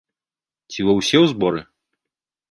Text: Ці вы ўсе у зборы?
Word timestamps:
Ці 0.71 0.85
вы 0.87 0.95
ўсе 0.99 1.17
у 1.25 1.27
зборы? 1.33 1.61